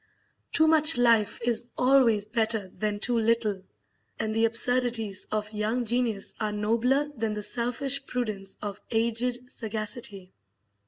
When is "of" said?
5.31-5.53, 8.63-8.81